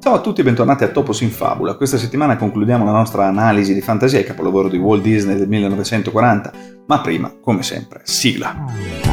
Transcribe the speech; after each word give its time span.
Ciao 0.00 0.14
a 0.14 0.20
tutti 0.20 0.42
e 0.42 0.44
bentornati 0.44 0.84
a 0.84 0.88
Topos 0.88 1.22
in 1.22 1.30
Fabula. 1.30 1.74
Questa 1.74 1.98
settimana 1.98 2.36
concludiamo 2.36 2.84
la 2.84 2.92
nostra 2.92 3.26
analisi 3.26 3.74
di 3.74 3.80
fantasia, 3.80 4.20
il 4.20 4.24
capolavoro 4.24 4.68
di 4.68 4.76
Walt 4.76 5.02
Disney 5.02 5.36
del 5.36 5.48
1940, 5.48 6.52
ma 6.86 7.00
prima, 7.00 7.34
come 7.40 7.64
sempre, 7.64 8.02
sigla. 8.04 9.07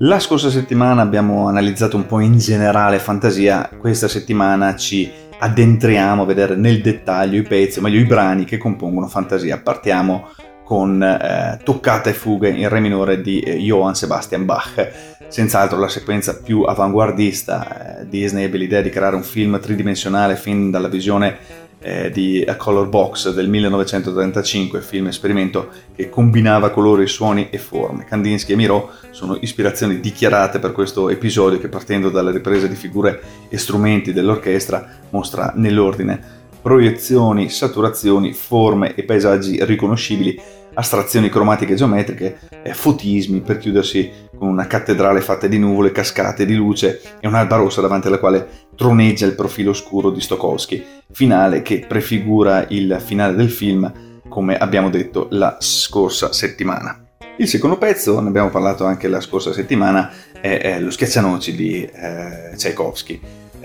La 0.00 0.20
scorsa 0.20 0.48
settimana 0.48 1.02
abbiamo 1.02 1.48
analizzato 1.48 1.96
un 1.96 2.06
po' 2.06 2.20
in 2.20 2.38
generale 2.38 3.00
fantasia, 3.00 3.68
questa 3.80 4.06
settimana 4.06 4.76
ci 4.76 5.10
addentriamo 5.40 6.22
a 6.22 6.24
vedere 6.24 6.54
nel 6.54 6.80
dettaglio 6.80 7.36
i 7.36 7.42
pezzi, 7.42 7.80
o 7.80 7.82
meglio 7.82 7.98
i 7.98 8.04
brani 8.04 8.44
che 8.44 8.58
compongono 8.58 9.08
fantasia. 9.08 9.58
Partiamo 9.58 10.28
con 10.62 11.02
eh, 11.02 11.58
Toccata 11.64 12.10
e 12.10 12.12
fughe 12.12 12.50
in 12.50 12.68
re 12.68 12.78
minore 12.78 13.20
di 13.20 13.40
eh, 13.40 13.56
Johann 13.56 13.94
Sebastian 13.94 14.44
Bach. 14.44 15.16
Senz'altro 15.26 15.80
la 15.80 15.88
sequenza 15.88 16.36
più 16.36 16.62
avanguardista, 16.62 18.02
eh, 18.02 18.08
Disney 18.08 18.44
ebbe 18.44 18.58
l'idea 18.58 18.82
di 18.82 18.90
creare 18.90 19.16
un 19.16 19.24
film 19.24 19.58
tridimensionale 19.58 20.36
fin 20.36 20.70
dalla 20.70 20.86
visione 20.86 21.66
eh, 21.80 22.10
di 22.10 22.44
A 22.46 22.56
Color 22.56 22.88
Box 22.88 23.32
del 23.32 23.48
1935, 23.48 24.80
film 24.80 25.08
esperimento 25.08 25.68
che 25.94 26.08
combinava 26.08 26.70
colori, 26.70 27.06
suoni 27.06 27.48
e 27.50 27.58
forme. 27.58 28.04
Kandinsky 28.04 28.52
e 28.52 28.56
Miro 28.56 28.90
sono 29.10 29.36
ispirazioni 29.40 30.00
dichiarate 30.00 30.58
per 30.58 30.72
questo 30.72 31.08
episodio 31.08 31.58
che 31.58 31.68
partendo 31.68 32.10
dalle 32.10 32.32
riprese 32.32 32.68
di 32.68 32.74
figure 32.74 33.20
e 33.48 33.58
strumenti 33.58 34.12
dell'orchestra 34.12 34.86
mostra 35.10 35.52
nell'ordine 35.54 36.36
proiezioni, 36.60 37.48
saturazioni, 37.48 38.32
forme 38.32 38.94
e 38.94 39.04
paesaggi 39.04 39.64
riconoscibili 39.64 40.38
astrazioni 40.74 41.28
cromatiche 41.28 41.74
geometriche, 41.74 42.38
eh, 42.62 42.74
fotismi 42.74 43.40
per 43.40 43.58
chiudersi 43.58 44.10
con 44.36 44.48
una 44.48 44.66
cattedrale 44.66 45.20
fatta 45.20 45.46
di 45.46 45.58
nuvole, 45.58 45.92
cascate 45.92 46.46
di 46.46 46.54
luce 46.54 47.00
e 47.20 47.26
un'alba 47.26 47.56
rossa 47.56 47.80
davanti 47.80 48.06
alla 48.06 48.18
quale 48.18 48.66
troneggia 48.76 49.26
il 49.26 49.34
profilo 49.34 49.72
scuro 49.72 50.10
di 50.10 50.20
Stokowski, 50.20 50.84
finale 51.10 51.62
che 51.62 51.84
prefigura 51.86 52.66
il 52.68 52.98
finale 53.04 53.34
del 53.34 53.50
film, 53.50 53.90
come 54.28 54.56
abbiamo 54.56 54.90
detto 54.90 55.26
la 55.30 55.56
scorsa 55.58 56.32
settimana. 56.32 57.02
Il 57.38 57.48
secondo 57.48 57.78
pezzo, 57.78 58.20
ne 58.20 58.28
abbiamo 58.28 58.50
parlato 58.50 58.84
anche 58.84 59.08
la 59.08 59.20
scorsa 59.20 59.52
settimana, 59.52 60.10
è, 60.40 60.60
è 60.60 60.80
Lo 60.80 60.90
schiaccianoci 60.90 61.54
di 61.54 61.84
eh, 61.84 62.52
Tchaikovsky 62.56 63.20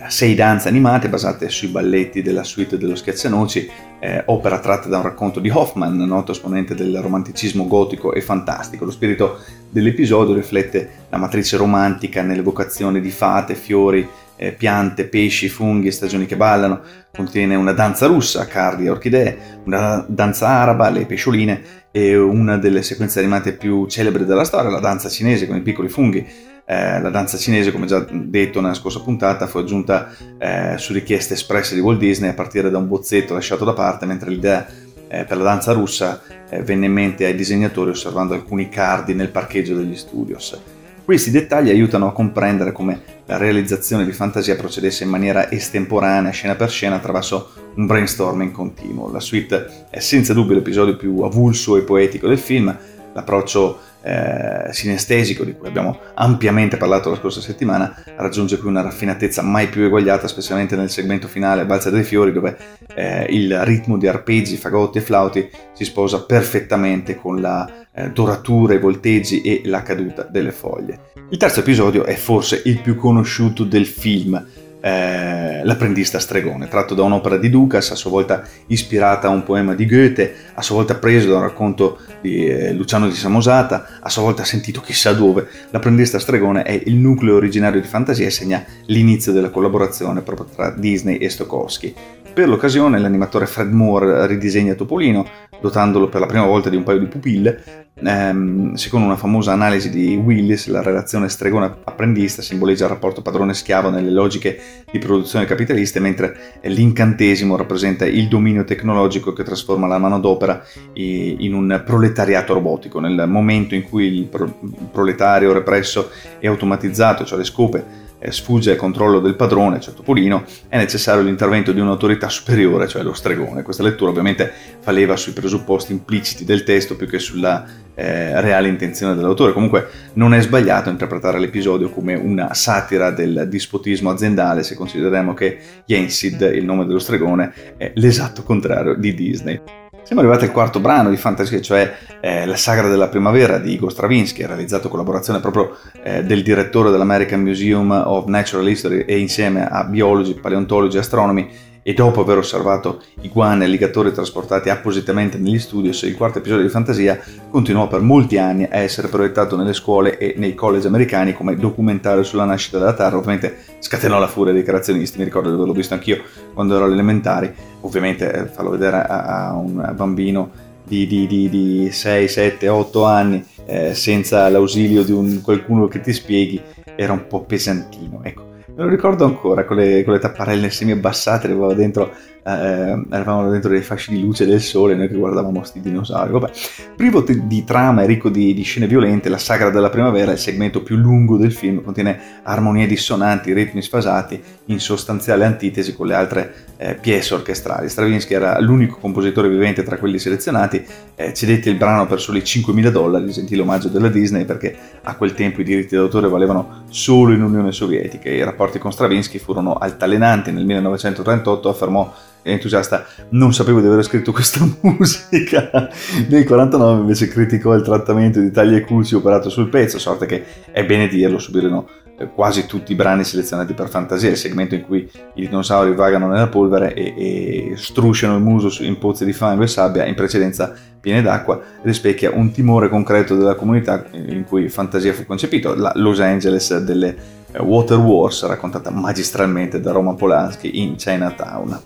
sei 0.10 0.36
danze 0.36 0.68
animate 0.68 1.10
basate 1.10 1.50
sui 1.50 1.68
balletti 1.68 2.22
della 2.22 2.44
suite 2.44 2.78
dello 2.78 2.96
Schiaccianoci, 2.96 3.70
eh, 4.00 4.24
opera 4.26 4.60
tratta 4.60 4.90
da 4.90 4.98
un 4.98 5.04
racconto 5.04 5.40
di 5.40 5.50
Hoffman, 5.50 5.96
noto 5.96 6.32
esponente 6.32 6.76
del 6.76 7.00
romanticismo 7.00 7.68
gotico 7.68 8.14
e 8.14 8.22
fantastico. 8.22 8.86
Lo 8.86 8.92
spirito 8.92 9.40
dell'episodio 9.70 10.34
riflette 10.34 11.06
la 11.10 11.18
matrice 11.18 11.58
romantica 11.58 12.22
nell'evocazione 12.22 13.00
di 13.00 13.12
fate, 13.12 13.56
fiori, 13.56 14.08
eh, 14.36 14.52
piante, 14.52 15.06
pesci, 15.06 15.48
funghi 15.48 15.88
e 15.88 15.92
stagioni 15.92 16.26
che 16.26 16.36
ballano, 16.36 16.82
contiene 17.12 17.56
una 17.56 17.72
danza 17.72 18.08
russa, 18.08 18.46
cardi 18.46 18.86
e 18.86 18.90
orchidee, 18.90 19.38
una 19.66 20.04
danza 20.08 20.48
araba, 20.48 20.90
le 20.90 21.06
pescioline 21.06 21.82
e 21.92 22.18
una 22.18 22.58
delle 22.58 22.82
sequenze 22.82 23.20
animate 23.20 23.54
più 23.54 23.86
celebri 23.86 24.26
della 24.26 24.44
storia, 24.44 24.70
la 24.70 24.80
danza 24.80 25.10
cinese 25.10 25.48
con 25.48 25.56
i 25.56 25.62
piccoli 25.62 25.90
funghi 25.90 26.52
eh, 26.66 27.02
la 27.02 27.10
danza 27.10 27.38
cinese, 27.38 27.72
come 27.72 27.86
già 27.86 28.06
detto 28.10 28.62
nella 28.62 28.74
scorsa 28.74 29.02
puntata, 29.02 29.48
fu 29.48 29.58
aggiunta 29.58 30.10
eh, 30.38 30.76
su 30.78 30.94
richieste 30.94 31.34
espresse 31.34 31.76
di 31.76 31.82
Walt 31.82 32.00
Disney 32.00 32.30
a 32.30 32.34
partire 32.34 32.70
da 32.70 32.78
un 32.78 32.88
bozzetto 32.88 33.34
lasciato 33.34 33.66
da 33.66 33.74
parte, 33.74 34.06
mentre 34.06 34.30
l'idea 34.30 34.66
eh, 35.08 35.26
per 35.26 35.38
la 35.38 35.44
danza 35.44 35.74
russa 35.74 36.22
eh, 36.50 36.64
venne 36.64 36.86
in 36.86 36.94
mente 36.94 37.26
ai 37.26 37.36
disegnatori 37.36 37.92
osservando 37.92 38.34
alcuni 38.34 38.70
cardi 38.70 39.14
nel 39.14 39.30
parcheggio 39.30 39.76
degli 39.76 39.96
studios. 39.96 40.60
Questi 41.06 41.32
dettagli 41.32 41.70
aiutano 41.70 42.08
a 42.08 42.14
comprendere 42.14 42.72
come 42.72 43.02
la 43.26 43.36
realizzazione 43.36 44.06
di 44.06 44.14
fantasia 44.14 44.56
procedesse 44.56 45.04
in 45.04 45.10
maniera 45.10 45.52
estemporanea, 45.52 46.32
scena 46.32 46.56
per 46.56 46.70
scena, 46.70 46.96
attraverso 46.96 47.52
un 47.76 47.86
brainstorming 47.86 48.52
continuo. 48.52 49.12
La 49.12 49.20
suite 49.20 49.88
è 49.90 50.00
senza 50.00 50.34
dubbio 50.34 50.56
l'episodio 50.56 50.96
più 50.96 51.20
avulso 51.24 51.76
e 51.76 51.82
poetico 51.82 52.30
del 52.30 52.38
film, 52.38 52.74
l'approccio 53.14 53.80
eh, 54.02 54.68
sinestesico 54.72 55.44
di 55.44 55.56
cui 55.56 55.68
abbiamo 55.68 55.98
ampiamente 56.16 56.78
parlato 56.78 57.10
la 57.10 57.16
scorsa 57.16 57.40
settimana 57.40 57.96
raggiunge 58.18 58.58
qui 58.58 58.68
una 58.68 58.82
raffinatezza 58.82 59.42
mai 59.42 59.68
più 59.68 59.84
eguagliata 59.84 60.28
specialmente 60.28 60.76
nel 60.76 60.90
segmento 60.90 61.28
finale 61.28 61.66
Balza 61.66 61.90
dei 61.90 62.04
Fiori 62.04 62.34
dove 62.34 62.58
eh, 62.96 63.26
il 63.30 63.64
ritmo 63.64 63.98
di 63.98 64.08
arpeggi, 64.08 64.58
fagotti 64.58 64.98
e 64.98 65.02
flauti 65.02 65.50
si 65.72 65.86
sposa 65.86 66.24
perfettamente 66.24 67.16
con 67.16 67.40
la 67.40 67.70
eh, 67.94 68.10
doratura, 68.10 68.74
i 68.74 68.80
volteggi 68.80 69.42
e 69.42 69.62
la 69.66 69.84
caduta 69.84 70.24
delle 70.24 70.52
foglie. 70.52 71.12
Il 71.30 71.38
terzo 71.38 71.62
episodio 71.62 72.04
è 72.04 72.16
forse 72.16 72.62
il 72.66 72.82
più 72.82 72.96
conosciuto 72.96 73.64
del 73.64 73.86
film 73.86 74.44
eh, 74.86 75.62
L'apprendista 75.64 76.20
stregone, 76.20 76.68
tratto 76.68 76.94
da 76.94 77.04
un'opera 77.04 77.38
di 77.38 77.50
Ducas, 77.50 77.92
a 77.92 77.96
sua 77.96 78.10
volta 78.10 78.44
ispirata 78.68 79.28
a 79.28 79.32
un 79.32 79.44
poema 79.44 79.76
di 79.76 79.86
Goethe, 79.86 80.36
a 80.56 80.62
sua 80.62 80.76
volta 80.76 80.96
preso 80.96 81.30
da 81.30 81.38
un 81.38 81.44
racconto 81.44 82.00
di 82.20 82.46
eh, 82.46 82.74
Luciano 82.74 83.08
di 83.08 83.16
Samosata, 83.16 84.00
a 84.02 84.10
sua 84.10 84.24
volta 84.24 84.44
sentito 84.44 84.82
chissà 84.82 85.14
dove. 85.14 85.48
L'apprendista 85.70 86.20
stregone 86.20 86.64
è 86.64 86.82
il 86.84 86.96
nucleo 86.96 87.38
originario 87.38 87.80
di 87.80 87.88
fantasia 87.88 88.26
e 88.26 88.30
segna 88.30 88.62
l'inizio 88.88 89.32
della 89.32 89.52
collaborazione 89.52 90.22
proprio 90.22 90.48
tra 90.54 90.72
Disney 90.72 91.16
e 91.16 91.30
Stokowski. 91.30 91.96
Per 92.34 92.50
l'occasione 92.50 93.00
l'animatore 93.00 93.46
Fred 93.46 93.72
Moore 93.72 94.28
ridisegna 94.28 94.74
Topolino, 94.74 95.26
dotandolo 95.62 96.10
per 96.10 96.20
la 96.20 96.26
prima 96.26 96.46
volta 96.46 96.70
di 96.70 96.76
un 96.76 96.84
paio 96.84 97.00
di 97.00 97.06
pupille, 97.06 97.83
Ehm, 97.96 98.74
secondo 98.74 99.06
una 99.06 99.16
famosa 99.16 99.52
analisi 99.52 99.90
di 99.92 100.16
Willis, 100.16 100.68
la 100.68 100.82
relazione 100.82 101.30
stregone-apprendista 101.30 102.42
simboleggia 102.42 102.86
il 102.86 102.90
rapporto 102.90 103.22
padrone-schiavo 103.22 103.90
nelle 103.90 104.10
logiche 104.10 104.60
di 104.92 104.98
produzione 104.98 105.46
capitaliste, 105.46 106.00
mentre 106.00 106.60
l'incantesimo 106.64 107.56
rappresenta 107.56 108.06
il 108.06 108.28
dominio 108.28 108.64
tecnologico 108.64 109.32
che 109.34 109.44
trasforma 109.44 109.86
la 109.86 110.00
manodopera 110.00 110.64
in 110.94 111.54
un 111.54 111.84
proletariato 111.86 112.54
robotico. 112.54 113.00
Nel 113.00 113.26
momento 113.28 113.76
in 113.76 113.84
cui 113.84 114.06
il 114.08 114.60
proletario 114.92 115.54
represso 115.54 116.10
è 116.40 116.48
automatizzato, 116.48 117.26
cioè 117.26 117.38
le 117.38 117.44
scope, 117.44 118.02
sfugge 118.32 118.72
al 118.72 118.78
controllo 118.78 119.20
del 119.20 119.36
padrone, 119.36 119.80
cioè 119.80 119.94
Topolino, 119.94 120.44
è 120.68 120.78
necessario 120.78 121.22
l'intervento 121.22 121.72
di 121.72 121.80
un'autorità 121.80 122.30
superiore, 122.30 122.88
cioè 122.88 123.04
lo 123.04 123.14
stregone. 123.14 123.64
Questa 123.64 123.84
lettura 123.84 124.12
ovviamente 124.12 124.52
fa 124.80 124.92
leva 124.92 125.16
sui 125.16 125.34
presupposti 125.34 125.92
impliciti 125.92 126.46
del 126.46 126.64
testo 126.64 126.96
più 126.96 127.08
che 127.08 127.20
sulla 127.20 127.66
eh, 127.96 128.42
reale 128.42 128.68
intenzione 128.68 129.16
dell'autore. 129.16 129.54
Comunque 129.54 129.88
non 130.14 130.34
è 130.34 130.42
sbagliato 130.42 130.90
interpretare 130.90 131.40
l'episodio 131.40 131.90
come 131.90 132.16
una 132.16 132.54
satira 132.54 133.12
del 133.12 133.48
dispotismo 133.50 134.10
aziendale 134.10 134.64
se 134.64 134.76
consideriamo 134.76 135.34
che 135.34 135.58
Yensid, 135.86 136.52
il 136.54 136.66
nome 136.66 136.86
dello 136.86 137.00
stregone, 137.00 137.76
è 137.78 137.92
l'esatto 137.96 138.44
contrario 138.44 138.96
di 138.96 139.14
Disney. 139.14 139.83
Siamo 140.04 140.22
arrivati 140.22 140.44
al 140.44 140.52
quarto 140.52 140.82
brano 140.82 141.10
di 141.10 141.16
fantasy, 141.16 141.62
cioè 141.62 141.96
eh, 142.20 142.46
La 142.46 142.58
sagra 142.58 142.90
della 142.90 143.08
primavera 143.08 143.58
di 143.58 143.72
Igor 143.72 143.90
Stravinsky, 143.90 144.46
realizzato 144.46 144.86
in 144.86 144.92
collaborazione 144.92 145.40
proprio 145.40 145.78
eh, 146.04 146.24
del 146.26 146.44
direttore 146.44 146.92
dell'American 146.92 147.42
Museum 147.42 147.90
of 147.90 148.26
Natural 148.26 148.68
History 148.68 149.06
e 149.06 149.18
insieme 149.18 149.66
a 149.66 149.86
biologi, 149.86 150.34
paleontologi 150.34 150.98
e 150.98 151.00
astronomi 151.00 151.50
e 151.84 151.94
dopo 151.94 152.22
aver 152.22 152.38
osservato 152.38 153.02
iguane 153.22 153.64
e 153.64 153.68
alligatori 153.68 154.12
trasportati 154.12 154.70
appositamente 154.70 155.38
negli 155.38 155.60
studios, 155.60 156.02
il 156.04 156.16
quarto 156.16 156.40
episodio 156.40 156.64
di 156.64 156.70
Fantasia 156.70 157.20
continuò 157.50 157.88
per 157.88 158.00
molti 158.00 158.38
anni 158.38 158.64
a 158.64 158.78
essere 158.78 159.10
proiettato 159.10 159.58
nelle 159.58 159.74
scuole 159.74 160.18
e 160.18 160.34
nei 160.38 160.56
college 160.56 160.88
americani 160.88 161.34
come 161.34 161.56
documentario 161.58 162.24
sulla 162.24 162.46
nascita 162.46 162.80
della 162.80 162.94
Terra. 162.94 163.18
Ovviamente 163.18 163.58
scatenò 163.80 164.18
la 164.18 164.28
furia 164.28 164.54
dei 164.54 164.64
creazionisti, 164.64 165.18
mi 165.18 165.26
ricordo 165.26 165.50
di 165.50 165.56
averlo 165.56 165.74
visto 165.74 165.94
anch'io 165.94 166.24
quando 166.54 166.76
ero 166.76 166.86
alle 166.86 166.94
elementari. 166.94 167.54
Ovviamente 167.82 168.32
eh, 168.32 168.46
farlo 168.46 168.72
vedere 168.72 168.98
a, 169.02 169.50
a 169.50 169.54
un 169.56 169.94
bambino 169.96 170.72
di, 170.86 171.06
di, 171.06 171.28
di, 171.28 171.50
di, 171.50 171.92
6, 171.92 172.28
7, 172.28 172.68
8 172.68 173.06
anni 173.06 173.46
eh, 173.66 173.94
senza 173.94 174.48
l'ausilio 174.50 175.04
di 175.04 175.12
un, 175.12 175.42
qualcuno 175.42 175.88
che 175.88 176.02
ti 176.02 176.14
spieghi 176.14 176.62
era 176.96 177.12
un 177.12 177.28
po' 177.28 177.44
pesantino. 177.44 178.22
Ecco 178.24 178.43
Me 178.76 178.86
lo 178.86 178.90
ricordo 178.90 179.24
ancora 179.24 179.66
con 179.66 179.78
le, 179.78 180.04
con 180.04 180.14
le 180.14 180.20
tapparelle 180.20 180.72
semi 180.72 180.94
abbassate, 180.94 181.48
dentro 181.76 182.12
eh, 182.46 183.06
eravamo 183.10 183.50
dentro 183.50 183.70
dei 183.70 183.82
fasci 183.82 184.12
di 184.14 184.22
luce 184.22 184.46
del 184.46 184.62
sole 184.62 184.96
noi 184.96 185.08
che 185.08 185.16
guardavamo 185.16 185.60
questi 185.60 185.80
dinosauri. 185.80 186.32
Vabbè. 186.32 186.52
Privo 186.96 187.22
di 187.22 187.64
trama 187.64 188.04
e 188.04 188.06
ricco 188.06 188.30
di, 188.30 188.54
di, 188.54 188.64
scene 188.64 188.88
violente, 188.88 189.30
La 189.30 189.38
sagra 189.38 189.70
della 189.70 189.90
primavera, 189.90 190.32
il 190.32 190.38
segmento 190.38 190.84
più 190.84 190.96
lungo 190.96 191.38
del 191.38 191.54
film, 191.54 191.82
contiene 191.82 192.20
armonie 192.44 192.86
dissonanti, 192.86 193.54
ritmi 193.54 193.82
sfasati, 193.82 194.42
in 194.66 194.80
sostanziale 194.80 195.46
antitesi 195.46 195.96
con 195.96 196.08
le 196.08 196.16
altre 196.16 196.54
eh, 196.78 196.96
pièce 196.96 197.34
orchestrali. 197.34 197.88
Stravinsky 197.88 198.34
era 198.34 198.60
l'unico 198.60 198.98
compositore 199.00 199.50
vivente 199.50 199.84
tra 199.84 199.98
quelli 199.98 200.20
selezionati, 200.20 200.86
eh, 201.16 201.34
cedette 201.34 201.70
il 201.70 201.78
brano 201.78 202.06
per 202.08 202.20
soli 202.20 202.42
5.000 202.42 202.90
dollari, 202.90 203.32
gentile 203.32 203.62
omaggio 203.62 203.88
della 203.88 204.10
Disney, 204.10 204.46
perché 204.46 204.76
a 205.02 205.16
quel 205.16 205.34
tempo 205.34 205.62
i 205.62 205.64
diritti 205.64 205.96
d'autore 205.96 206.28
valevano 206.28 206.84
solo 206.90 207.34
in 207.34 207.42
Unione 207.42 207.72
Sovietica. 207.72 208.30
I 208.30 208.44
rapporti 208.44 208.63
con 208.80 208.92
Stravinsky 208.92 209.40
furono 209.40 209.74
altalenanti. 209.76 210.52
Nel 210.52 210.66
1938 210.66 211.70
affermò 211.70 212.14
entusiasta, 212.44 213.06
non 213.30 213.54
sapevo 213.54 213.80
di 213.80 213.88
aver 213.88 214.04
scritto 214.04 214.32
questa 214.32 214.60
musica. 214.82 215.90
Nel 216.28 216.46
49 216.46 217.02
invece 217.02 217.28
criticò 217.28 217.74
il 217.74 217.82
trattamento 217.82 218.40
di 218.40 218.52
tagli 218.52 218.76
e 218.76 218.82
culsi 218.82 219.16
operato 219.16 219.50
sul 219.50 219.70
pezzo, 219.70 219.98
sorte 220.00 220.26
che, 220.26 220.44
è 220.72 220.86
bene 220.86 221.08
dirlo, 221.08 221.40
subirono 221.40 221.88
eh, 222.18 222.30
quasi 222.30 222.66
tutti 222.66 222.92
i 222.92 222.96
brani 222.96 223.24
selezionati 223.24 223.74
per 223.74 223.90
fantasia, 223.90 224.30
il 224.30 224.38
segmento 224.38 224.76
in 224.76 224.84
cui 224.84 225.10
i 225.36 225.48
dinosauri 225.48 225.96
vagano 225.96 226.28
nella 226.28 226.48
polvere 226.48 226.94
e, 226.94 227.14
e 227.18 227.74
strusciano 227.76 228.36
il 228.36 228.44
muso 228.44 228.84
in 228.84 228.98
pozzi 229.00 229.26
di 229.26 229.34
fango 229.34 229.64
e 229.64 229.68
sabbia, 229.68 230.06
in 230.06 230.14
precedenza 230.14 230.74
piene 231.00 231.22
d'acqua, 231.22 231.60
rispecchia 231.82 232.32
un 232.34 232.52
timore 232.52 232.88
concreto 232.88 233.36
della 233.36 233.56
comunità 233.56 234.06
in 234.12 234.46
cui 234.46 234.70
fantasia 234.70 235.14
fu 235.14 235.26
concepito, 235.26 235.74
la 235.74 235.92
Los 235.96 236.20
Angeles 236.20 236.78
delle 236.78 237.10
eh, 237.10 237.43
Water 237.60 237.98
Wars, 237.98 238.46
raccontata 238.46 238.90
magistralmente 238.90 239.80
da 239.80 239.92
Roman 239.92 240.16
Polanski 240.16 240.82
in 240.82 240.96
Chinatown. 240.96 241.80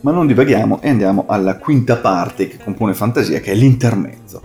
Ma 0.00 0.12
non 0.12 0.26
divaghiamo 0.26 0.80
e 0.80 0.88
andiamo 0.88 1.24
alla 1.26 1.56
quinta 1.56 1.96
parte 1.96 2.46
che 2.48 2.58
compone 2.62 2.94
Fantasia, 2.94 3.40
che 3.40 3.52
è 3.52 3.54
l'intermezzo. 3.54 4.40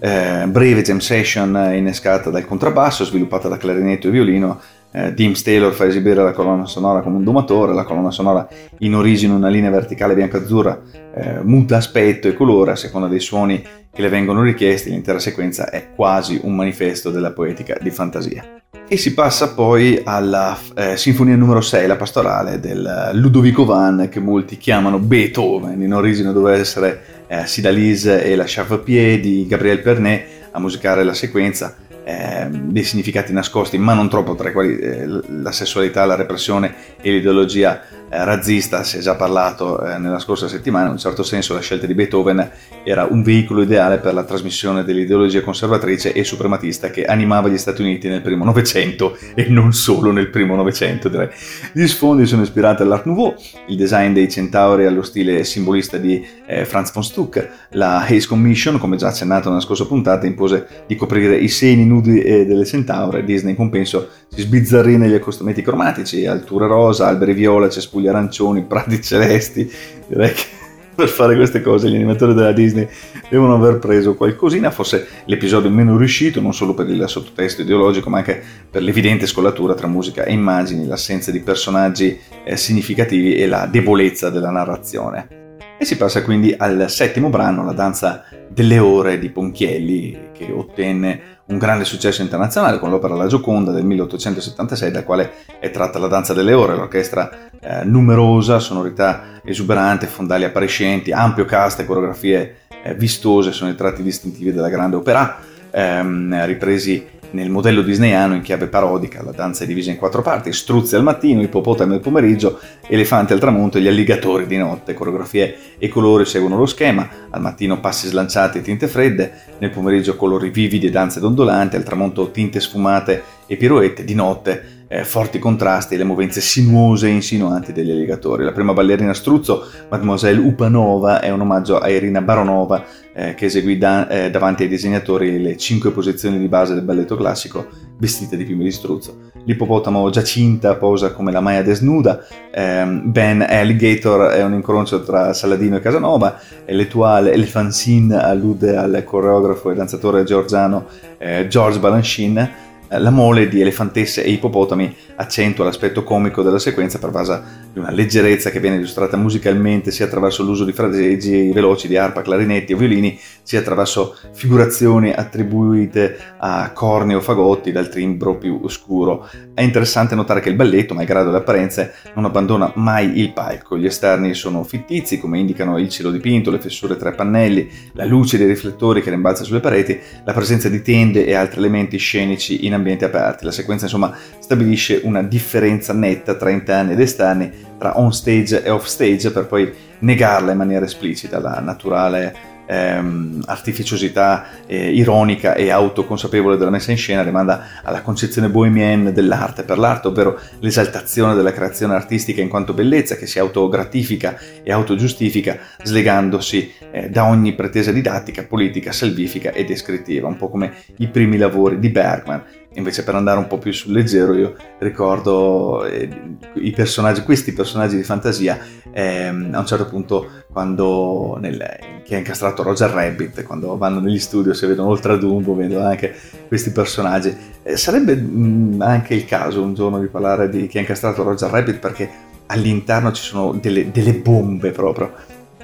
Eh, 0.00 0.44
breve 0.46 0.82
jam 0.82 0.98
session 0.98 1.72
innescata 1.74 2.30
dal 2.30 2.44
contrabbasso, 2.44 3.04
sviluppata 3.04 3.48
da 3.48 3.56
clarinetto 3.56 4.08
e 4.08 4.10
violino. 4.10 4.60
Eh, 4.90 5.12
Dims 5.12 5.42
Taylor 5.42 5.72
fa 5.72 5.86
esibire 5.86 6.22
la 6.22 6.32
colonna 6.32 6.66
sonora 6.66 7.00
come 7.00 7.16
un 7.16 7.24
domatore, 7.24 7.74
la 7.74 7.84
colonna 7.84 8.10
sonora 8.10 8.46
in 8.78 8.94
origine 8.94 9.34
una 9.34 9.48
linea 9.48 9.70
verticale 9.70 10.14
bianca-azzurra, 10.14 10.80
eh, 11.14 11.40
muta 11.42 11.76
aspetto 11.76 12.28
e 12.28 12.34
colore 12.34 12.72
a 12.72 12.76
seconda 12.76 13.08
dei 13.08 13.20
suoni 13.20 13.62
che 13.92 14.02
le 14.02 14.08
vengono 14.08 14.42
richiesti, 14.42 14.90
l'intera 14.90 15.18
sequenza 15.18 15.68
è 15.68 15.88
quasi 15.94 16.38
un 16.42 16.54
manifesto 16.54 17.10
della 17.10 17.32
poetica 17.32 17.76
di 17.80 17.90
fantasia. 17.90 18.44
E 18.90 18.96
si 18.96 19.12
passa 19.12 19.52
poi 19.52 20.00
alla 20.02 20.58
eh, 20.74 20.96
sinfonia 20.96 21.36
numero 21.36 21.60
6, 21.60 21.86
la 21.86 21.96
pastorale 21.96 22.58
del 22.58 23.10
Ludovico 23.12 23.66
Van, 23.66 24.08
che 24.10 24.18
molti 24.18 24.56
chiamano 24.56 24.98
Beethoven, 24.98 25.82
in 25.82 25.92
origine 25.92 26.32
doveva 26.32 26.56
essere 26.56 27.26
eh, 27.26 27.46
Sidalise 27.46 28.24
e 28.24 28.34
la 28.34 28.44
Charpentier 28.46 29.20
di 29.20 29.46
Gabriel 29.46 29.82
Pernet 29.82 30.24
a 30.52 30.58
musicare 30.58 31.04
la 31.04 31.12
sequenza, 31.12 31.76
eh, 32.02 32.48
dei 32.48 32.82
significati 32.82 33.30
nascosti, 33.30 33.76
ma 33.76 33.92
non 33.92 34.08
troppo, 34.08 34.34
tra 34.34 34.48
i 34.48 34.52
quali 34.52 34.78
eh, 34.78 35.06
la 35.06 35.52
sessualità, 35.52 36.06
la 36.06 36.16
repressione 36.16 36.74
e 37.02 37.10
l'ideologia 37.10 37.82
eh, 37.82 37.96
razzista, 38.10 38.82
si 38.84 38.98
è 38.98 39.00
già 39.00 39.14
parlato 39.14 39.84
eh, 39.84 39.98
nella 39.98 40.18
scorsa 40.18 40.48
settimana, 40.48 40.86
in 40.86 40.92
un 40.92 40.98
certo 40.98 41.22
senso 41.22 41.54
la 41.54 41.60
scelta 41.60 41.86
di 41.86 41.94
Beethoven 41.94 42.50
era 42.84 43.06
un 43.10 43.22
veicolo 43.22 43.62
ideale 43.62 43.98
per 43.98 44.14
la 44.14 44.24
trasmissione 44.24 44.84
dell'ideologia 44.84 45.42
conservatrice 45.42 46.12
e 46.12 46.24
suprematista 46.24 46.90
che 46.90 47.04
animava 47.04 47.48
gli 47.48 47.58
Stati 47.58 47.82
Uniti 47.82 48.08
nel 48.08 48.22
primo 48.22 48.44
Novecento 48.44 49.16
e 49.34 49.48
non 49.48 49.72
solo 49.72 50.10
nel 50.10 50.30
primo 50.30 50.54
Novecento 50.54 51.08
direi. 51.08 51.28
Gli 51.72 51.86
sfondi 51.86 52.26
sono 52.26 52.42
ispirati 52.42 52.82
all'Art 52.82 53.04
Nouveau, 53.04 53.34
il 53.66 53.76
design 53.76 54.12
dei 54.12 54.30
centauri 54.30 54.86
allo 54.86 55.02
stile 55.02 55.44
simbolista 55.44 55.98
di 55.98 56.24
eh, 56.46 56.64
Franz 56.64 56.92
von 56.92 57.04
Stuck, 57.04 57.48
la 57.70 58.04
Hayes 58.06 58.26
Commission, 58.26 58.78
come 58.78 58.96
già 58.96 59.08
accennato 59.08 59.48
nella 59.48 59.60
scorsa 59.60 59.86
puntata, 59.86 60.26
impose 60.26 60.66
di 60.86 60.96
coprire 60.96 61.36
i 61.36 61.48
seni 61.48 61.84
nudi 61.84 62.20
eh, 62.22 62.46
delle 62.46 62.64
centaure, 62.64 63.24
Disney 63.24 63.50
in 63.50 63.56
compenso 63.56 64.08
si 64.28 64.42
sbizzarrì 64.42 64.96
negli 64.96 65.14
accostamenti 65.14 65.62
cromatici, 65.62 66.26
alture 66.26 66.66
rosa, 66.66 67.06
alberi 67.06 67.32
viola, 67.32 67.68
cespugli 67.68 67.97
cespugli 67.98 68.06
arancioni, 68.06 68.62
prati 68.64 69.02
celesti. 69.02 69.70
Direi 70.06 70.32
che 70.32 70.44
per 70.94 71.08
fare 71.08 71.36
queste 71.36 71.60
cose 71.60 71.88
gli 71.88 71.94
animatori 71.94 72.34
della 72.34 72.52
Disney 72.52 72.88
devono 73.28 73.54
aver 73.54 73.78
preso 73.78 74.14
qualcosina, 74.14 74.70
forse 74.70 75.06
l'episodio 75.26 75.70
meno 75.70 75.96
riuscito, 75.96 76.40
non 76.40 76.54
solo 76.54 76.74
per 76.74 76.88
il 76.88 77.04
sottotesto 77.06 77.62
ideologico, 77.62 78.08
ma 78.08 78.18
anche 78.18 78.42
per 78.70 78.82
l'evidente 78.82 79.26
scollatura 79.26 79.74
tra 79.74 79.86
musica 79.86 80.24
e 80.24 80.32
immagini, 80.32 80.86
l'assenza 80.86 81.30
di 81.30 81.40
personaggi 81.40 82.18
eh, 82.44 82.56
significativi 82.56 83.34
e 83.34 83.46
la 83.46 83.66
debolezza 83.66 84.30
della 84.30 84.50
narrazione. 84.50 85.36
E 85.80 85.84
si 85.84 85.96
passa 85.96 86.24
quindi 86.24 86.52
al 86.56 86.86
settimo 86.88 87.28
brano, 87.28 87.64
la 87.64 87.72
danza 87.72 88.24
delle 88.48 88.80
ore 88.80 89.20
di 89.20 89.28
Ponchielli, 89.28 90.30
che 90.32 90.50
ottenne 90.50 91.37
un 91.48 91.58
grande 91.58 91.84
successo 91.84 92.22
internazionale 92.22 92.78
con 92.78 92.90
l'opera 92.90 93.14
La 93.14 93.26
Gioconda 93.26 93.70
del 93.70 93.84
1876, 93.84 94.90
dal 94.90 95.04
quale 95.04 95.32
è 95.58 95.70
tratta 95.70 95.98
la 95.98 96.06
danza 96.08 96.34
delle 96.34 96.52
ore, 96.52 96.76
l'orchestra 96.76 97.50
eh, 97.60 97.84
numerosa, 97.84 98.58
sonorità 98.58 99.40
esuberante, 99.42 100.06
fondali 100.06 100.44
appariscenti, 100.44 101.10
ampio 101.10 101.44
cast 101.44 101.80
e 101.80 101.86
coreografie 101.86 102.56
eh, 102.82 102.94
vistose 102.94 103.52
sono 103.52 103.70
i 103.70 103.74
tratti 103.74 104.02
distintivi 104.02 104.52
della 104.52 104.68
grande 104.68 104.96
opera, 104.96 105.38
ehm, 105.70 106.44
ripresi 106.44 107.06
nel 107.30 107.50
modello 107.50 107.82
disneyano 107.82 108.34
in 108.34 108.42
chiave 108.42 108.66
parodica, 108.68 109.22
la 109.22 109.32
danza 109.32 109.64
è 109.64 109.66
divisa 109.66 109.90
in 109.90 109.96
quattro 109.96 110.22
parti, 110.22 110.52
struzzi 110.52 110.94
al 110.94 111.02
mattino, 111.02 111.42
ippopotami 111.42 111.94
al 111.94 112.00
pomeriggio, 112.00 112.58
elefanti 112.86 113.32
al 113.32 113.38
tramonto 113.38 113.78
e 113.78 113.80
gli 113.80 113.88
alligatori 113.88 114.46
di 114.46 114.56
notte. 114.56 114.94
Coreografie 114.94 115.56
e 115.78 115.88
colori 115.88 116.24
seguono 116.24 116.56
lo 116.56 116.66
schema, 116.66 117.08
al 117.30 117.40
mattino 117.40 117.80
passi 117.80 118.08
slanciati 118.08 118.58
e 118.58 118.62
tinte 118.62 118.88
fredde, 118.88 119.32
nel 119.58 119.70
pomeriggio 119.70 120.16
colori 120.16 120.50
vividi 120.50 120.86
e 120.86 120.90
danze 120.90 121.20
dondolanti, 121.20 121.76
al 121.76 121.82
tramonto 121.82 122.30
tinte 122.30 122.60
sfumate 122.60 123.22
e 123.46 123.56
piroette, 123.56 124.04
di 124.04 124.14
notte 124.14 124.76
eh, 124.88 125.04
forti 125.04 125.38
contrasti 125.38 125.94
e 125.94 125.98
le 125.98 126.04
movenze 126.04 126.40
sinuose 126.40 127.06
e 127.06 127.10
insinuanti 127.10 127.72
degli 127.72 127.90
alligatori. 127.90 128.44
La 128.44 128.52
prima 128.52 128.72
ballerina 128.72 129.14
struzzo, 129.14 129.66
Mademoiselle 129.88 130.40
Upanova, 130.40 131.20
è 131.20 131.30
un 131.30 131.42
omaggio 131.42 131.78
a 131.78 131.88
Irina 131.88 132.22
Baronova 132.22 132.84
eh, 133.18 133.34
che 133.34 133.46
eseguì 133.46 133.76
da, 133.78 134.06
eh, 134.06 134.30
davanti 134.30 134.62
ai 134.62 134.68
disegnatori 134.68 135.42
le 135.42 135.56
cinque 135.56 135.90
posizioni 135.90 136.38
di 136.38 136.46
base 136.46 136.74
del 136.74 136.84
balletto 136.84 137.16
classico 137.16 137.66
vestite 137.96 138.36
di 138.36 138.44
piume 138.44 138.62
di 138.62 138.70
struzzo. 138.70 139.26
L'ippopotamo 139.44 140.08
Giacinta 140.08 140.76
posa 140.76 141.10
come 141.10 141.32
la 141.32 141.40
Maya 141.40 141.62
desnuda, 141.62 142.24
ehm, 142.52 143.10
Ben 143.10 143.42
Alligator 143.42 144.30
è 144.30 144.44
un 144.44 144.52
incrocio 144.52 145.02
tra 145.02 145.32
Saladino 145.32 145.76
e 145.76 145.80
Casanova, 145.80 146.38
l'Etoile 146.66 147.32
Elefansin 147.32 148.12
allude 148.12 148.76
al 148.76 149.02
coreografo 149.04 149.72
e 149.72 149.74
danzatore 149.74 150.22
georgiano 150.22 150.86
eh, 151.18 151.48
George 151.48 151.80
Balanchine, 151.80 152.66
eh, 152.86 152.98
la 153.00 153.10
mole 153.10 153.48
di 153.48 153.60
elefantesse 153.60 154.22
e 154.22 154.30
ippopotami 154.30 154.94
accentua 155.16 155.64
l'aspetto 155.64 156.04
comico 156.04 156.42
della 156.42 156.60
sequenza 156.60 156.98
pervasa 156.98 157.66
una 157.78 157.90
leggerezza 157.90 158.50
che 158.50 158.60
viene 158.60 158.76
illustrata 158.76 159.16
musicalmente 159.16 159.90
sia 159.90 160.06
attraverso 160.06 160.42
l'uso 160.42 160.64
di 160.64 160.72
fraseggi 160.72 161.50
veloci 161.52 161.88
di 161.88 161.96
arpa, 161.96 162.22
clarinetti 162.22 162.72
o 162.72 162.76
violini, 162.76 163.18
sia 163.42 163.60
attraverso 163.60 164.16
figurazioni 164.32 165.12
attribuite 165.12 166.16
a 166.38 166.70
corni 166.72 167.14
o 167.14 167.20
fagotti 167.20 167.72
dal 167.72 167.88
timbro 167.88 168.36
più 168.36 168.68
scuro. 168.68 169.28
È 169.54 169.62
interessante 169.62 170.14
notare 170.14 170.40
che 170.40 170.50
il 170.50 170.54
balletto, 170.54 170.94
malgrado 170.94 171.30
le 171.30 171.38
apparenze, 171.38 171.94
non 172.14 172.24
abbandona 172.24 172.72
mai 172.76 173.18
il 173.18 173.32
palco. 173.32 173.78
Gli 173.78 173.86
esterni 173.86 174.34
sono 174.34 174.64
fittizi, 174.64 175.18
come 175.18 175.38
indicano 175.38 175.78
il 175.78 175.88
cielo 175.88 176.10
dipinto, 176.10 176.50
le 176.50 176.60
fessure 176.60 176.96
tra 176.96 177.10
i 177.10 177.14
pannelli, 177.14 177.70
la 177.92 178.04
luce 178.04 178.38
dei 178.38 178.46
riflettori 178.46 179.02
che 179.02 179.10
rimbalza 179.10 179.44
sulle 179.44 179.60
pareti, 179.60 179.98
la 180.24 180.32
presenza 180.32 180.68
di 180.68 180.82
tende 180.82 181.24
e 181.24 181.34
altri 181.34 181.58
elementi 181.60 181.96
scenici 181.96 182.66
in 182.66 182.74
ambienti 182.74 183.04
aperti. 183.04 183.44
La 183.44 183.52
sequenza 183.52 183.84
insomma 183.84 184.14
stabilisce 184.38 185.00
una 185.04 185.22
differenza 185.22 185.92
netta 185.92 186.34
tra 186.34 186.50
interni 186.50 186.92
ed 186.92 187.00
esterni, 187.00 187.50
tra 187.76 187.98
on 187.98 188.12
stage 188.12 188.62
e 188.62 188.70
off 188.70 188.86
stage, 188.86 189.30
per 189.30 189.46
poi 189.46 189.72
negarla 190.00 190.52
in 190.52 190.58
maniera 190.58 190.84
esplicita, 190.84 191.40
la 191.40 191.60
naturale 191.60 192.56
ehm, 192.68 193.42
artificiosità 193.46 194.44
eh, 194.66 194.92
ironica 194.92 195.54
e 195.54 195.70
autoconsapevole 195.70 196.56
della 196.56 196.70
messa 196.70 196.90
in 196.90 196.98
scena 196.98 197.22
rimanda 197.22 197.80
alla 197.82 198.02
concezione 198.02 198.50
bohemienne 198.50 199.12
dell'arte 199.12 199.62
per 199.62 199.78
l'arte, 199.78 200.08
ovvero 200.08 200.38
l'esaltazione 200.60 201.34
della 201.34 201.52
creazione 201.52 201.94
artistica 201.94 202.42
in 202.42 202.48
quanto 202.48 202.74
bellezza 202.74 203.16
che 203.16 203.26
si 203.26 203.38
autogratifica 203.38 204.38
e 204.62 204.70
autogiustifica 204.70 205.58
slegandosi 205.82 206.72
eh, 206.90 207.08
da 207.08 207.24
ogni 207.24 207.54
pretesa 207.54 207.90
didattica, 207.90 208.44
politica, 208.44 208.92
salvifica 208.92 209.52
e 209.52 209.64
descrittiva, 209.64 210.28
un 210.28 210.36
po' 210.36 210.50
come 210.50 210.74
i 210.96 211.08
primi 211.08 211.38
lavori 211.38 211.78
di 211.78 211.88
Bergman 211.88 212.42
Invece 212.78 213.02
per 213.02 213.16
andare 213.16 213.38
un 213.38 213.48
po' 213.48 213.58
più 213.58 213.72
sul 213.72 213.92
leggero 213.92 214.34
io 214.34 214.54
ricordo 214.78 215.84
eh, 215.84 216.08
i 216.54 216.70
personaggi, 216.70 217.22
questi 217.22 217.52
personaggi 217.52 217.96
di 217.96 218.04
fantasia 218.04 218.56
ehm, 218.92 219.50
a 219.52 219.58
un 219.58 219.66
certo 219.66 219.86
punto 219.86 220.44
quando 220.52 221.36
nel, 221.40 221.58
che 222.04 222.14
ha 222.14 222.18
incastrato 222.18 222.62
Roger 222.62 222.90
Rabbit, 222.90 223.42
quando 223.42 223.76
vanno 223.76 223.98
negli 223.98 224.20
studio 224.20 224.54
si 224.54 224.64
vedono 224.66 224.90
oltre 224.90 225.18
Dumbo, 225.18 225.56
vedono 225.56 225.86
anche 225.86 226.14
questi 226.46 226.70
personaggi. 226.70 227.36
Eh, 227.64 227.76
sarebbe 227.76 228.14
mh, 228.14 228.76
mm, 228.76 228.80
anche 228.80 229.14
il 229.14 229.24
caso 229.24 229.60
un 229.60 229.74
giorno 229.74 229.98
di 229.98 230.06
parlare 230.06 230.48
di 230.48 230.68
chi 230.68 230.78
ha 230.78 230.80
incastrato 230.80 231.24
Roger 231.24 231.50
Rabbit 231.50 231.78
perché 231.80 232.08
all'interno 232.46 233.10
ci 233.10 233.22
sono 233.22 233.58
delle, 233.60 233.90
delle 233.90 234.14
bombe 234.14 234.70
proprio 234.70 235.12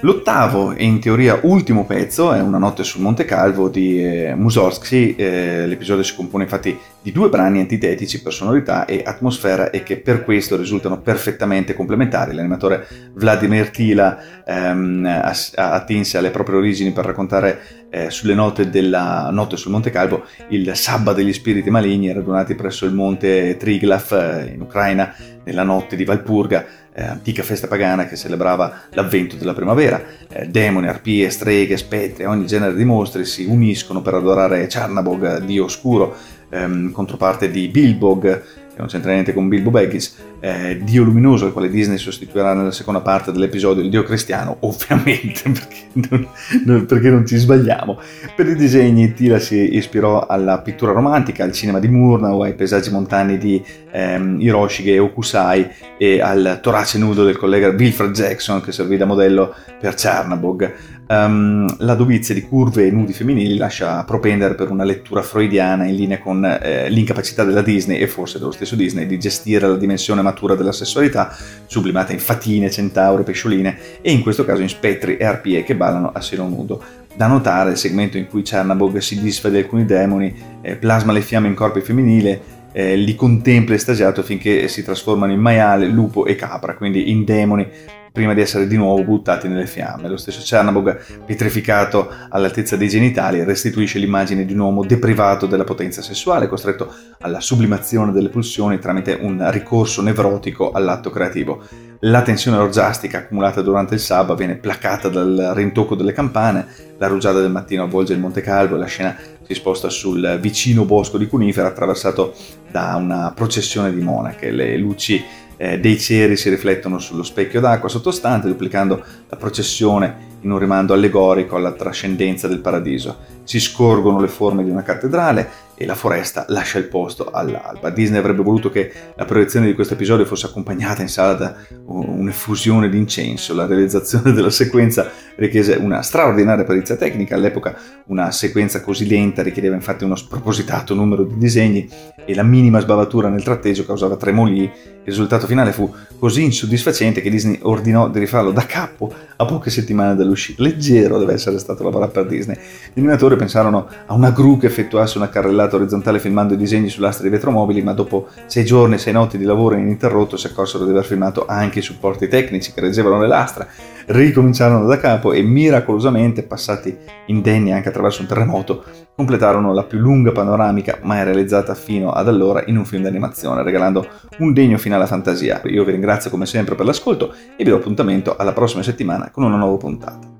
L'ottavo 0.01 0.73
e 0.73 0.83
in 0.83 0.99
teoria 0.99 1.39
ultimo 1.43 1.85
pezzo 1.85 2.33
è 2.33 2.41
Una 2.41 2.57
notte 2.57 2.83
sul 2.83 3.01
Monte 3.01 3.23
Calvo 3.23 3.69
di 3.69 4.03
eh, 4.03 4.35
Mussorgsky. 4.35 5.15
Eh, 5.15 5.65
l'episodio 5.65 6.03
si 6.03 6.15
compone 6.15 6.43
infatti 6.43 6.77
di 7.01 7.11
due 7.11 7.29
brani 7.29 7.59
antitetici 7.59 8.21
per 8.21 8.33
sonorità 8.33 8.85
e 8.85 9.01
atmosfera 9.05 9.69
e 9.69 9.83
che 9.83 9.97
per 9.97 10.23
questo 10.23 10.57
risultano 10.57 10.99
perfettamente 10.99 11.73
complementari. 11.73 12.33
L'animatore 12.33 12.85
Vladimir 13.13 13.69
Tila 13.69 14.43
ehm, 14.45 15.07
attinse 15.55 16.17
alle 16.17 16.29
proprie 16.29 16.57
origini 16.57 16.91
per 16.91 17.05
raccontare 17.05 17.85
eh, 17.89 18.09
sulle 18.09 18.33
note 18.33 18.69
della 18.69 19.29
notte 19.31 19.55
sul 19.55 19.71
Monte 19.71 19.91
Calvo 19.91 20.25
il 20.49 20.75
sabba 20.75 21.13
degli 21.13 21.31
spiriti 21.31 21.69
maligni 21.69 22.11
radunati 22.11 22.53
presso 22.53 22.85
il 22.85 22.93
monte 22.93 23.55
Triglav 23.57 24.11
eh, 24.11 24.51
in 24.53 24.61
Ucraina 24.61 25.15
nella 25.45 25.63
notte 25.63 25.95
di 25.95 26.03
Valpurga 26.03 26.65
eh, 26.93 27.03
antica 27.03 27.43
festa 27.43 27.67
pagana 27.67 28.05
che 28.05 28.15
celebrava 28.15 28.83
l'avvento 28.91 29.35
della 29.35 29.53
primavera. 29.53 30.01
Eh, 30.29 30.47
demoni, 30.47 30.87
arpie, 30.87 31.29
streghe, 31.29 31.77
spettri 31.77 32.23
e 32.23 32.27
ogni 32.27 32.45
genere 32.45 32.73
di 32.73 32.85
mostri 32.85 33.25
si 33.25 33.45
uniscono 33.45 34.01
per 34.01 34.13
adorare 34.13 34.67
Charnabog, 34.67 35.39
dio 35.39 35.65
oscuro, 35.65 36.15
ehm, 36.49 36.91
controparte 36.91 37.49
di 37.51 37.67
Bilbog, 37.67 38.43
che 38.75 38.81
non 38.81 38.89
c'entra 38.89 39.13
niente 39.13 39.33
con 39.33 39.47
Bilbo 39.47 39.71
Baggins, 39.71 40.17
eh, 40.41 40.77
dio 40.83 41.03
luminoso, 41.03 41.45
al 41.45 41.53
quale 41.53 41.69
Disney 41.69 41.97
sostituirà 41.97 42.53
nella 42.53 42.71
seconda 42.71 42.99
parte 42.99 43.31
dell'episodio 43.31 43.81
il 43.81 43.89
dio 43.89 44.03
cristiano, 44.03 44.57
ovviamente, 44.67 45.49
perché 45.49 45.77
non, 45.93 46.27
non, 46.65 46.85
perché 46.85 47.09
non 47.09 47.25
ci 47.25 47.37
sbagliamo. 47.37 47.97
Per 48.35 48.47
i 48.47 48.55
disegni 48.55 49.13
Tila 49.13 49.39
si 49.39 49.77
ispirò 49.77 50.25
alla 50.25 50.59
pittura 50.59 50.91
romantica, 50.91 51.45
al 51.45 51.53
cinema 51.53 51.79
di 51.79 51.87
Murnau, 51.87 52.41
ai 52.41 52.53
paesaggi 52.53 52.91
montani 52.91 53.37
di 53.37 53.63
ehm, 53.91 54.41
Hiroshige 54.41 54.91
e 54.91 54.99
Okusai 54.99 55.67
e 55.97 56.19
al 56.19 56.59
torace 56.61 56.97
nudo 56.97 57.23
del 57.23 57.37
collega 57.37 57.69
Wilfred 57.69 58.11
Jackson 58.11 58.59
che 58.59 58.73
servì 58.73 58.97
da 58.97 59.05
modello 59.05 59.55
per 59.79 59.93
Chernabog. 59.93 60.73
Um, 61.07 61.67
la 61.79 61.93
dovizia 61.93 62.33
di 62.33 62.41
curve 62.41 62.87
e 62.87 62.89
nudi 62.89 63.13
femminili 63.13 63.57
lascia 63.57 64.03
propendere 64.05 64.55
per 64.55 64.71
una 64.71 64.83
lettura 64.83 65.21
freudiana 65.21 65.85
in 65.85 65.93
linea 65.93 66.17
con 66.17 66.43
eh, 66.43 66.89
l'incapacità 66.89 67.43
della 67.43 67.61
Disney 67.61 67.99
e 67.99 68.07
forse 68.07 68.39
dello 68.39 68.49
stesso 68.49 68.75
Disney 68.75 69.05
di 69.05 69.19
gestire 69.19 69.67
la 69.67 69.75
dimensione 69.75 70.23
matura 70.23 70.55
della 70.55 70.71
sessualità, 70.71 71.35
sublimata 71.67 72.11
in 72.11 72.17
fatine, 72.17 72.71
centaure, 72.71 73.21
pescioline 73.21 73.77
e 74.01 74.11
in 74.11 74.23
questo 74.23 74.45
caso 74.45 74.63
in 74.63 74.69
spettri 74.69 75.17
e 75.17 75.25
arpie 75.25 75.63
che 75.63 75.75
ballano 75.75 76.09
a 76.11 76.19
cielo 76.21 76.47
nudo. 76.47 76.81
Da 77.15 77.27
notare 77.27 77.71
il 77.71 77.77
segmento 77.77 78.17
in 78.17 78.27
cui 78.27 78.41
Chernabog 78.41 78.97
si 78.97 79.21
disfa 79.21 79.49
di 79.49 79.57
alcuni 79.57 79.85
demoni, 79.85 80.33
eh, 80.61 80.75
plasma 80.75 81.13
le 81.13 81.21
fiamme 81.21 81.47
in 81.47 81.53
corpi 81.53 81.81
femminili, 81.81 82.39
eh, 82.71 82.95
li 82.95 83.13
contempla 83.13 83.75
estasiato 83.75 84.23
finché 84.23 84.67
si 84.67 84.83
trasformano 84.83 85.31
in 85.31 85.39
maiale, 85.39 85.85
lupo 85.85 86.25
e 86.25 86.35
capra, 86.35 86.73
quindi 86.73 87.11
in 87.11 87.23
demoni 87.23 87.67
prima 88.15 88.33
di 88.33 88.39
essere 88.39 88.65
di 88.65 88.77
nuovo 88.77 89.03
buttati 89.03 89.49
nelle 89.49 89.67
fiamme. 89.67 90.07
Lo 90.07 90.15
stesso 90.15 90.39
Chernabog, 90.41 91.25
pietrificato 91.25 92.09
all'altezza 92.29 92.77
dei 92.77 92.87
genitali, 92.87 93.43
restituisce 93.43 93.99
l'immagine 93.99 94.45
di 94.45 94.53
un 94.53 94.59
uomo 94.59 94.85
deprivato 94.85 95.47
della 95.47 95.65
potenza 95.65 96.01
sessuale, 96.01 96.47
costretto 96.47 96.93
alla 97.19 97.41
sublimazione 97.41 98.13
delle 98.13 98.29
pulsioni 98.29 98.79
tramite 98.79 99.17
un 99.19 99.45
ricorso 99.51 100.01
nevrotico 100.01 100.71
all'atto 100.71 101.09
creativo. 101.09 101.61
La 101.99 102.21
tensione 102.21 102.55
orgiastica 102.55 103.17
accumulata 103.17 103.61
durante 103.61 103.95
il 103.95 103.99
sabba 103.99 104.33
viene 104.33 104.55
placata 104.55 105.09
dal 105.09 105.51
rintocco 105.53 105.95
delle 105.95 106.13
campane, 106.13 106.67
la 106.97 107.07
rugiada 107.07 107.41
del 107.41 107.51
mattino 107.51 107.83
avvolge 107.83 108.13
il 108.13 108.19
Monte 108.19 108.39
Calvo 108.39 108.75
e 108.75 108.79
la 108.79 108.85
scena 108.85 109.13
si 109.45 109.53
sposta 109.53 109.89
sul 109.89 110.37
vicino 110.39 110.85
bosco 110.85 111.17
di 111.17 111.27
conifera 111.27 111.67
attraversato 111.67 112.33
da 112.71 112.95
una 112.95 113.33
processione 113.35 113.93
di 113.93 114.01
monache. 114.01 114.51
Le 114.51 114.77
luci 114.77 115.21
eh, 115.57 115.79
dei 115.79 115.99
ceri 115.99 116.35
si 116.35 116.49
riflettono 116.49 116.99
sullo 116.99 117.23
specchio 117.23 117.59
d'acqua 117.59 117.89
sottostante, 117.89 118.47
duplicando 118.47 119.03
la 119.27 119.37
processione 119.37 120.33
in 120.41 120.51
un 120.51 120.59
rimando 120.59 120.93
allegorico 120.93 121.55
alla 121.55 121.71
trascendenza 121.71 122.47
del 122.47 122.59
paradiso. 122.59 123.33
Si 123.43 123.59
scorgono 123.59 124.19
le 124.19 124.27
forme 124.27 124.63
di 124.63 124.69
una 124.69 124.83
cattedrale 124.83 125.49
e 125.77 125.85
la 125.85 125.95
foresta 125.95 126.45
lascia 126.49 126.77
il 126.77 126.85
posto 126.85 127.29
all'alba. 127.31 127.89
Disney 127.89 128.19
avrebbe 128.19 128.41
voluto 128.41 128.69
che 128.69 128.91
la 129.15 129.25
proiezione 129.25 129.65
di 129.65 129.73
questo 129.73 129.93
episodio 129.93 130.25
fosse 130.25 130.45
accompagnata 130.45 131.01
in 131.01 131.09
sala 131.09 131.33
da 131.33 131.55
un'effusione 131.85 132.89
di 132.89 132.97
incenso. 132.97 133.53
La 133.53 133.65
realizzazione 133.65 134.31
della 134.31 134.49
sequenza 134.49 135.09
richiese 135.35 135.75
una 135.75 136.01
straordinaria 136.01 136.63
perizia 136.63 136.95
tecnica. 136.95 137.35
All'epoca 137.35 137.77
una 138.07 138.31
sequenza 138.31 138.81
così 138.81 139.07
lenta 139.07 139.43
richiedeva 139.43 139.75
infatti 139.75 140.03
uno 140.03 140.15
spropositato 140.15 140.93
numero 140.93 141.23
di 141.23 141.37
disegni 141.37 141.89
e 142.25 142.33
la 142.33 142.43
minima 142.43 142.79
sbavatura 142.79 143.29
nel 143.29 143.43
tratteggio 143.43 143.85
causava 143.85 144.15
tremoli. 144.15 144.63
Il 144.63 145.11
risultato 145.11 145.45
finale 145.45 145.71
fu 145.71 145.93
così 146.17 146.43
insoddisfacente 146.43 147.21
che 147.21 147.29
Disney 147.29 147.59
ordinò 147.61 148.09
di 148.09 148.17
rifarlo 148.17 148.51
da 148.51 148.65
capo 148.65 149.13
a 149.35 149.45
poche 149.45 149.69
settimane 149.69 150.15
dall'uscita. 150.15 150.63
Leggero 150.63 151.19
deve 151.19 151.33
essere 151.33 151.59
stato 151.59 151.83
lavorare 151.83 152.11
per 152.11 152.25
Disney. 152.25 152.55
Gli 152.91 152.99
animatori 152.99 153.35
pensarono 153.35 153.87
a 154.05 154.13
una 154.13 154.31
gru 154.31 154.57
che 154.57 154.65
effettuasse 154.65 155.17
una 155.17 155.29
carrellata 155.29 155.64
orizzontale 155.73 156.19
filmando 156.19 156.53
i 156.53 156.57
disegni 156.57 156.89
sull'astre 156.89 157.23
di 157.23 157.29
vetromobili, 157.29 157.81
ma 157.81 157.93
dopo 157.93 158.27
sei 158.45 158.65
giorni 158.65 158.95
e 158.95 158.97
sei 158.99 159.13
notti 159.13 159.37
di 159.37 159.45
lavoro 159.45 159.75
ininterrotto 159.75 160.37
si 160.37 160.47
accorsero 160.47 160.85
di 160.85 160.91
aver 160.91 161.05
filmato 161.05 161.45
anche 161.47 161.79
i 161.79 161.81
supporti 161.81 162.27
tecnici 162.27 162.71
che 162.73 162.81
reggevano 162.81 163.19
le 163.19 163.27
lastre 163.27 163.67
ricominciarono 164.07 164.85
da 164.85 164.97
capo 164.97 165.31
e 165.33 165.41
miracolosamente, 165.41 166.43
passati 166.43 166.95
indenni 167.27 167.73
anche 167.73 167.89
attraverso 167.89 168.21
un 168.21 168.27
terremoto, 168.27 168.83
completarono 169.15 169.73
la 169.73 169.83
più 169.83 169.97
lunga 169.97 170.31
panoramica 170.31 170.99
mai 171.01 171.23
realizzata 171.23 171.73
fino 171.73 172.11
ad 172.11 172.27
allora 172.27 172.63
in 172.67 172.77
un 172.77 172.85
film 172.85 173.03
d'animazione, 173.03 173.63
regalando 173.63 174.07
un 174.39 174.53
degno 174.53 174.77
finale 174.77 175.03
a 175.03 175.07
fantasia. 175.07 175.61
Io 175.65 175.83
vi 175.83 175.91
ringrazio 175.91 176.29
come 176.29 176.45
sempre 176.45 176.75
per 176.75 176.85
l'ascolto 176.85 177.33
e 177.55 177.63
vi 177.63 177.69
do 177.69 177.77
appuntamento 177.77 178.35
alla 178.35 178.53
prossima 178.53 178.83
settimana 178.83 179.29
con 179.31 179.43
una 179.43 179.57
nuova 179.57 179.77
puntata. 179.77 180.34